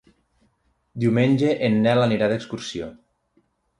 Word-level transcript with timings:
Diumenge 1.03 1.51
en 1.67 1.77
Nel 1.83 2.03
anirà 2.07 2.31
d'excursió. 2.33 2.89